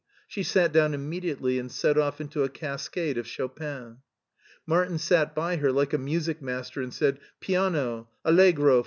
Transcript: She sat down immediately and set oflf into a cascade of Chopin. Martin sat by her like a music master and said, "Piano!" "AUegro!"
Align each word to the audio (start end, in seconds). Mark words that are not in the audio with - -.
She 0.27 0.41
sat 0.41 0.73
down 0.73 0.95
immediately 0.95 1.59
and 1.59 1.71
set 1.71 1.95
oflf 1.95 2.19
into 2.19 2.41
a 2.43 2.49
cascade 2.49 3.19
of 3.19 3.27
Chopin. 3.27 3.97
Martin 4.65 4.97
sat 4.97 5.35
by 5.35 5.57
her 5.57 5.71
like 5.71 5.93
a 5.93 5.99
music 5.99 6.41
master 6.41 6.81
and 6.81 6.91
said, 6.91 7.19
"Piano!" 7.39 8.09
"AUegro!" 8.25 8.79